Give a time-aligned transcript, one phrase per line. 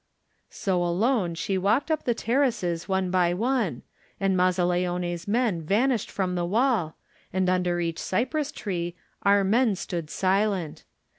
[0.49, 3.83] So alone she walked up the terraces one by one,
[4.19, 6.97] and Mazzaleone's men vanished from the wall,
[7.31, 10.09] and under each cypress tree 78 Digitized by > THE NINTH MAN our men stood
[10.09, 10.83] silent.